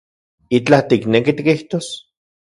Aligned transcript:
¿Itlaj 0.57 0.83
tikneki 0.89 1.31
tikijtos? 1.37 1.87